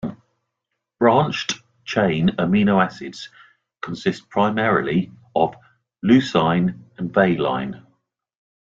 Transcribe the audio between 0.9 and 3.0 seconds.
Branched-chain amino